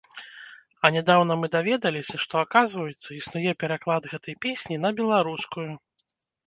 [0.87, 5.71] А нядаўна мы даведаліся, што, аказваецца, існуе пераклад гэтай песні на беларускую.